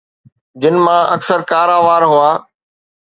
جن 0.61 0.75
مان 0.85 1.01
اڪثر 1.15 1.39
ڪارا 1.51 1.77
وار 1.85 2.03
هئا 2.13 2.31